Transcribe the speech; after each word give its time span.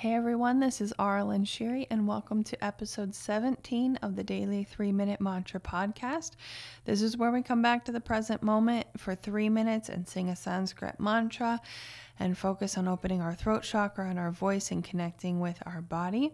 Hey 0.00 0.14
everyone, 0.14 0.60
this 0.60 0.80
is 0.80 0.94
Arlen 0.98 1.44
Sherry, 1.44 1.86
and 1.90 2.08
welcome 2.08 2.42
to 2.44 2.64
episode 2.64 3.14
17 3.14 3.96
of 3.96 4.16
the 4.16 4.24
Daily 4.24 4.64
3 4.64 4.92
Minute 4.92 5.20
Mantra 5.20 5.60
Podcast. 5.60 6.36
This 6.86 7.02
is 7.02 7.18
where 7.18 7.30
we 7.30 7.42
come 7.42 7.60
back 7.60 7.84
to 7.84 7.92
the 7.92 8.00
present 8.00 8.42
moment 8.42 8.86
for 8.96 9.14
three 9.14 9.50
minutes 9.50 9.90
and 9.90 10.08
sing 10.08 10.30
a 10.30 10.36
Sanskrit 10.36 10.98
mantra 10.98 11.60
and 12.18 12.38
focus 12.38 12.78
on 12.78 12.88
opening 12.88 13.20
our 13.20 13.34
throat 13.34 13.62
chakra 13.62 14.08
and 14.08 14.18
our 14.18 14.30
voice 14.30 14.70
and 14.70 14.82
connecting 14.82 15.38
with 15.38 15.62
our 15.66 15.82
body. 15.82 16.32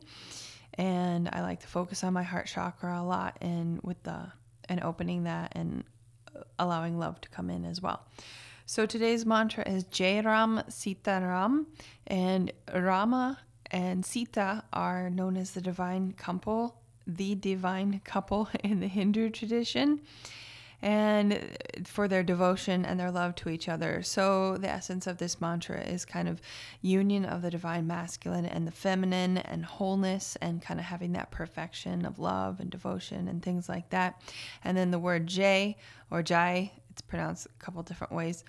And 0.74 1.28
I 1.32 1.42
like 1.42 1.58
to 1.62 1.66
focus 1.66 2.04
on 2.04 2.12
my 2.12 2.22
heart 2.22 2.46
chakra 2.46 3.00
a 3.00 3.02
lot 3.02 3.36
and 3.40 3.80
with 3.82 4.00
the 4.04 4.30
and 4.68 4.80
opening 4.84 5.24
that 5.24 5.54
and 5.56 5.82
allowing 6.60 7.00
love 7.00 7.20
to 7.22 7.28
come 7.30 7.50
in 7.50 7.64
as 7.64 7.82
well. 7.82 8.06
So 8.68 8.86
today's 8.86 9.26
mantra 9.26 9.68
is 9.68 9.84
Jai 9.84 10.20
Ram 10.20 10.62
Sita 10.68 11.20
Ram, 11.20 11.66
and 12.06 12.52
Rama 12.72 13.38
and 13.76 14.06
Sita 14.06 14.64
are 14.72 15.10
known 15.10 15.36
as 15.36 15.50
the 15.50 15.60
divine 15.60 16.12
couple, 16.12 16.80
the 17.06 17.34
divine 17.34 18.00
couple 18.04 18.48
in 18.64 18.80
the 18.80 18.86
Hindu 18.86 19.28
tradition, 19.28 20.00
and 20.80 21.58
for 21.84 22.08
their 22.08 22.22
devotion 22.22 22.86
and 22.86 22.98
their 22.98 23.10
love 23.10 23.34
to 23.34 23.50
each 23.50 23.68
other. 23.68 24.02
So, 24.02 24.56
the 24.56 24.70
essence 24.70 25.06
of 25.06 25.18
this 25.18 25.42
mantra 25.42 25.82
is 25.82 26.06
kind 26.06 26.26
of 26.26 26.40
union 26.80 27.26
of 27.26 27.42
the 27.42 27.50
divine 27.50 27.86
masculine 27.86 28.46
and 28.46 28.66
the 28.66 28.72
feminine, 28.72 29.36
and 29.36 29.66
wholeness, 29.66 30.38
and 30.40 30.62
kind 30.62 30.80
of 30.80 30.86
having 30.86 31.12
that 31.12 31.30
perfection 31.30 32.06
of 32.06 32.18
love 32.18 32.60
and 32.60 32.70
devotion 32.70 33.28
and 33.28 33.42
things 33.42 33.68
like 33.68 33.90
that. 33.90 34.22
And 34.64 34.74
then 34.74 34.90
the 34.90 34.98
word 34.98 35.26
Jai 35.26 35.76
or 36.10 36.22
Jai, 36.22 36.72
it's 36.88 37.02
pronounced 37.02 37.44
a 37.44 37.62
couple 37.62 37.82
different 37.82 38.14
ways 38.14 38.42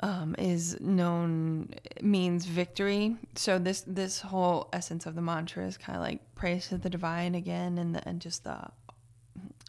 um, 0.00 0.34
is 0.38 0.80
known 0.80 1.70
means 2.00 2.46
victory. 2.46 3.16
So 3.36 3.58
this 3.58 3.82
this 3.86 4.20
whole 4.20 4.68
essence 4.72 5.06
of 5.06 5.14
the 5.14 5.22
mantra 5.22 5.66
is 5.66 5.76
kind 5.76 5.96
of 5.96 6.02
like 6.02 6.20
praise 6.34 6.68
to 6.68 6.78
the 6.78 6.90
divine 6.90 7.34
again, 7.34 7.78
and 7.78 7.94
the, 7.94 8.08
and 8.08 8.20
just 8.20 8.44
the 8.44 8.68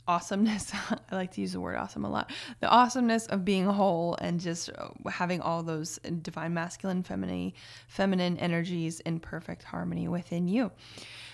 awesomeness. 0.07 0.71
I 1.11 1.15
like 1.15 1.31
to 1.33 1.41
use 1.41 1.53
the 1.53 1.59
word 1.59 1.77
awesome 1.77 2.05
a 2.05 2.09
lot. 2.09 2.31
The 2.59 2.67
awesomeness 2.67 3.27
of 3.27 3.45
being 3.45 3.65
whole 3.65 4.17
and 4.21 4.39
just 4.39 4.69
having 5.09 5.41
all 5.41 5.63
those 5.63 5.99
divine 6.21 6.53
masculine, 6.53 7.03
feminine, 7.03 7.53
feminine 7.87 8.37
energies 8.37 8.99
in 9.01 9.19
perfect 9.19 9.63
harmony 9.63 10.07
within 10.07 10.47
you. 10.47 10.71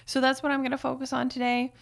So 0.05 0.21
that's 0.21 0.41
what 0.41 0.51
I'm 0.51 0.61
going 0.61 0.71
to 0.71 0.77
focus 0.77 1.13
on 1.13 1.29
today 1.29 1.73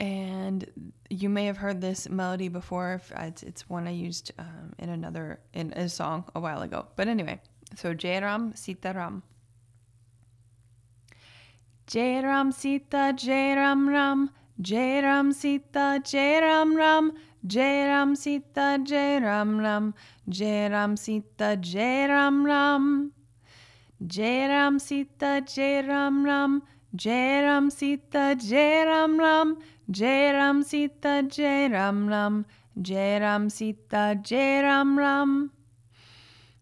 and 0.00 0.66
you 1.10 1.28
may 1.28 1.44
have 1.44 1.58
heard 1.58 1.80
this 1.80 2.08
melody 2.08 2.48
before. 2.48 3.00
It's, 3.16 3.42
it's 3.42 3.68
one 3.68 3.86
I 3.86 3.90
used 3.90 4.32
um, 4.38 4.72
in 4.78 4.88
another 4.88 5.40
in 5.52 5.72
a 5.74 5.88
song 5.88 6.24
a 6.34 6.40
while 6.40 6.62
ago. 6.62 6.86
But 6.96 7.08
anyway, 7.08 7.40
so 7.76 7.94
Jairam 7.94 8.54
Sitaram. 8.54 9.22
Jairam 11.86 12.52
Sita 12.52 13.12
Jairam 13.16 13.88
Ram 13.88 14.30
Jairam 14.62 15.34
Sita 15.34 16.00
Jairam 16.04 16.76
Ram 16.76 17.12
Jairam 17.46 18.16
Sita 18.16 18.78
Jairam 18.80 19.60
Ram 19.60 19.94
Jairam 20.28 20.96
Sita 20.96 21.58
Jairam 21.60 22.44
Ram 22.46 23.12
Jairam 24.04 24.80
Sita 24.80 25.42
Jairam 25.44 26.24
Ram 26.24 26.62
Jairam 26.96 27.72
Sita 27.72 28.36
Jairam 28.38 29.18
Ram 29.18 29.58
Jai 29.90 30.32
Ram 30.32 30.62
Sita 30.62 31.24
Jai 31.28 31.66
Ram 31.68 32.08
Ram 32.08 32.46
Jai 32.80 33.18
Ram 33.18 33.50
Sita 33.50 34.16
Jai 34.22 34.62
Ram 34.62 34.96
Ram 34.96 35.50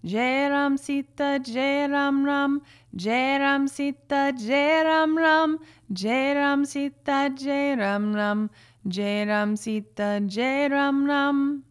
Jai 0.02 0.48
Ram 0.48 0.78
Sita 0.78 1.38
Jai 1.38 1.86
Ram 1.90 2.24
Ram 2.24 2.62
Jai 2.96 3.38
Ram 3.38 3.68
Sita 3.68 4.32
Jai 4.32 4.82
Ram 4.82 5.18
Ram 5.18 5.58
Jai 5.92 6.34
Ram 6.36 6.64
Sita 6.64 7.30
Jai 7.36 7.74
Ram 7.76 8.14
Ram 8.14 8.48
Jai 8.88 9.26
Ram 9.26 9.56
Sita 9.56 10.20
Jai 10.26 10.68
Ram 10.68 11.04
Ram 11.04 11.64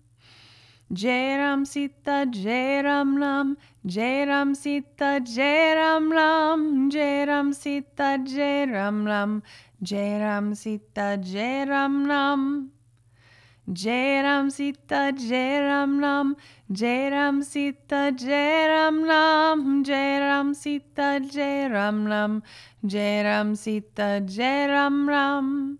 Jai 0.93 1.37
Ram 1.37 1.65
Sita 1.65 2.25
Jai 2.31 2.81
Ram 2.81 3.17
Ram 3.17 3.57
Jai 3.85 4.25
Ram 4.25 4.55
Sita 4.55 5.19
Jai 5.21 5.75
Ram 5.75 6.09
Ram 6.09 6.89
Jai 6.89 7.25
Ram 7.27 7.51
Sita 7.51 8.23
Jai 8.23 8.65
Ram 8.71 9.05
Ram 9.05 9.43
Jai 9.83 10.21
Ram 10.21 10.53
Sita 10.55 11.17
Jai 11.21 11.65
Ram 11.67 12.07
Ram 12.07 12.71
Jai 13.69 14.21
Ram 14.23 14.49
Sita 14.49 15.11
Jai 15.11 15.59
Ram 15.59 15.99
Ram 15.99 16.37
Jai 16.71 17.09
Ram 17.09 17.43
Sita 17.43 18.13
Jai 18.15 18.69
Ram 18.69 19.03
Ram 19.03 19.83
Jai 19.83 20.19
Ram 20.21 20.53
Sita 20.53 21.19
Jai 21.19 21.67
Ram 21.67 22.07
Ram 22.07 23.55
Sita 23.55 24.21
Jai 24.21 24.67
Ram 24.67 25.09
Ram 25.09 25.77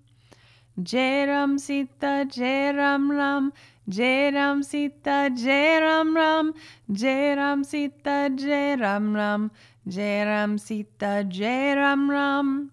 Sita 1.57 2.25
Jai 2.29 2.71
Ram 2.75 3.53
Jai 3.89 4.31
Ram 4.31 4.63
Sita 4.63 5.29
Jai 5.33 5.79
Ram. 5.79 6.13
Ram 6.13 6.53
Jai 6.91 7.35
Ram 7.35 7.63
Sita 7.63 8.29
Jai 8.35 8.75
Ram. 8.75 9.15
Ram 9.15 9.51
Jai 9.87 10.25
Ram 10.25 10.57
Sita 10.57 11.23
Jai 11.23 11.73
Ram. 11.73 12.09
Ram 12.09 12.71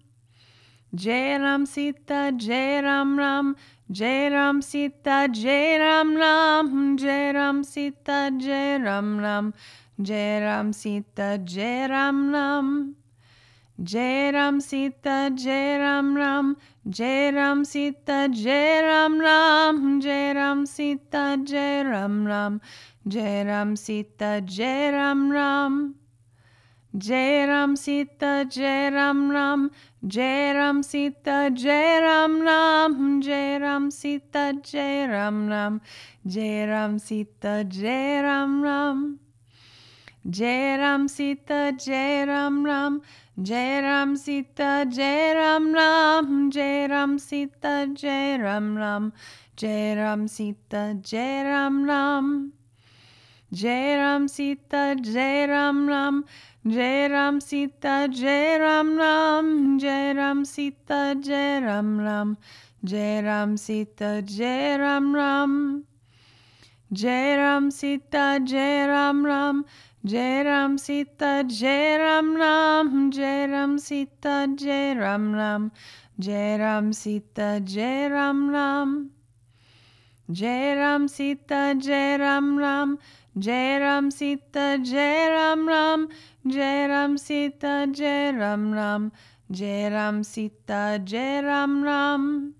Jai 0.93 1.37
Ram 1.37 1.65
Sita 1.65 2.33
Jai 2.37 2.81
Ram. 2.81 3.17
Ram 3.17 3.55
Jai 3.89 4.29
Ram 4.29 4.61
Sita 4.61 5.29
Jai 5.31 5.77
Ram. 5.77 6.17
Ram 6.17 6.97
Jai 6.97 7.31
Ram 7.31 7.63
Sita 7.63 8.31
Jai 8.37 8.77
Ram. 8.83 9.17
Ram 9.19 9.53
Jai 10.01 10.41
Ram 10.41 10.73
Sita 10.73 11.37
Jai 11.37 11.87
Ram 11.87 12.31
Ram 12.33 12.95
Jai 13.83 14.31
Ram 14.31 14.61
Sita 14.61 15.31
Jai 15.35 15.77
Ram 15.77 16.15
Ram 16.15 16.55
Jai 16.87 17.29
Ram 17.31 17.65
Sita 17.65 18.29
Jai 18.31 18.81
Ram 18.81 19.19
Ram 19.19 19.99
Jai 19.99 20.33
Ram 20.33 20.65
Sita 20.65 21.37
Jai 21.43 21.83
Ram 21.83 22.25
Ram 22.25 22.61
Jai 23.05 23.43
Ram 23.43 23.75
Sita 23.75 24.41
Jai 24.45 24.91
Ram 24.91 25.29
Ram 25.29 25.95
Jai 26.97 27.45
Ram 27.45 27.75
Sita 27.75 28.45
Jai 28.49 28.89
Ram 28.93 29.29
Ram 29.29 29.69
Jai 30.07 30.53
Ram 30.53 30.81
Sita 30.81 31.51
Jai 31.53 31.99
Ram 31.99 32.41
Ram 32.41 33.19
Jai 33.21 33.59
Ram 33.59 33.91
Sita 33.91 34.53
Jai 34.63 35.05
Ram 35.05 35.49
Ram 35.49 35.81
Jai 36.25 36.65
Ram 36.65 36.97
Sita 36.97 37.65
Jai 37.65 38.21
Ram 38.21 38.61
Ram 38.63 39.19
Jai 40.27 40.75
Ram 40.79 41.07
Sita 41.07 41.71
Jai 41.77 42.25
Ram. 42.25 42.65
Ram 42.65 43.01
Jai 43.39 43.79
Ram 43.79 44.15
Sita 44.15 44.83
Jai 44.89 45.35
Ram. 45.35 45.71
Ram 45.71 46.49
Jai 46.49 46.87
Ram 46.87 47.19
Sita 47.19 47.87
Jai 47.93 48.37
Ram. 48.41 48.75
Ram 48.75 49.13
Jai 49.55 49.95
Ram 49.95 50.27
Sita 50.27 50.97
Jai 50.99 51.43
Ram. 51.43 51.85
Ram 51.85 52.53
Jai 53.53 53.97
Ram 53.97 54.27
Sita 54.27 54.95
Jai 54.99 55.45
Ram. 55.45 55.87
Ram 55.87 56.25
Jai 56.67 57.07
Ram 57.07 57.39
Sita 57.39 58.09
Jai 58.11 58.57
Ram. 58.57 58.97
Ram 58.97 59.77
Jai 59.77 60.13
Ram 60.13 60.43
Sita 60.43 61.15
Jai 61.21 61.59
Ram. 61.59 61.99
Ram 61.99 62.37
Jai 62.83 63.21
Ram 63.21 63.57
Sita 63.57 64.23
Jai 64.23 64.75
Ram 64.79 65.13
Ram 65.13 65.85
Jai 66.93 67.35
Ram 67.35 67.71
Sita 67.71 68.39
Jai 68.45 68.85
Ram 68.87 69.25
Ram 69.25 69.65
Jai 70.05 70.43
Ram 70.43 70.77
Sita 70.77 71.43
Jai 71.47 71.97
Ram 71.97 72.35
Ram 72.35 73.09
Jai 73.11 73.47
Ram 73.47 73.79
Sita 73.79 74.47
Jai 74.55 74.93
Ram 74.93 75.33
Ram 75.33 75.71
Jai 76.19 76.57
Ram 76.59 76.93
Sita 76.93 77.59
Jai 77.65 78.07
Ram 78.07 78.51
Ram 78.51 79.09
Jai 80.31 80.75
Ram 80.75 81.07
Sita 81.07 81.73
Jai 81.75 82.17
Ram 82.19 82.55
Ram 82.59 82.99
Jai 83.35 83.79
Ram 83.79 84.11
Sita 84.11 84.77
Jai 84.83 85.29
Ram 85.29 85.67
Ram 85.67 86.07
Jai 86.47 86.87
Ram 86.87 87.17
Sita 87.17 87.87
Jai 87.91 88.31
Ram 88.31 88.71
Ram 88.71 89.11
Jai 89.51 89.89
Ram 89.89 90.23
Sita 90.23 91.01
Jai 91.03 91.41
Ram 91.41 91.83
Ram 91.83 92.53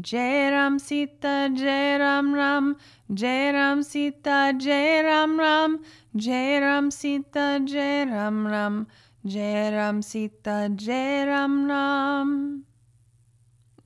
Jai 0.00 0.50
Ram 0.50 0.78
Sita 0.78 1.50
Jai 1.54 1.98
Ram 1.98 2.34
Ram 2.34 2.76
Jai 3.12 3.52
Ram 3.52 3.82
Sita 3.82 4.54
Jai 4.56 5.02
Ram 5.02 5.38
Ram 5.38 5.82
Jai 6.16 6.60
Ram 6.60 6.90
Sita 6.90 7.60
Jai 7.64 8.04
Ram 8.04 8.46
Ram 8.46 8.86
Jai 9.26 9.72
Ram 9.72 10.02
Sita 10.02 10.70
Jai 10.74 11.26
Ram 11.26 11.66
Ram 11.68 12.64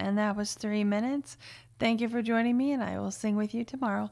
and 0.03 0.19
that 0.19 0.37
was 0.37 0.55
three 0.55 0.85
minutes. 0.85 1.37
Thank 1.79 2.01
you 2.01 2.09
for 2.09 2.23
joining 2.23 2.57
me, 2.57 2.73
and 2.73 2.83
I 2.83 2.99
will 2.99 3.11
sing 3.11 3.37
with 3.37 3.55
you 3.55 3.65
tomorrow. 3.65 4.11